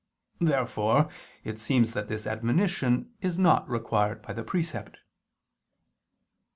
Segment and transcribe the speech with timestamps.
[0.39, 1.09] Therefore
[1.43, 4.97] it seems that this admonition is not required by the precept.